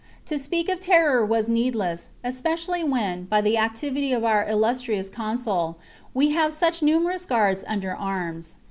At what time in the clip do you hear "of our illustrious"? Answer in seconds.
4.13-5.09